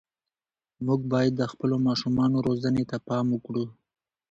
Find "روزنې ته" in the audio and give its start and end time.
2.47-2.97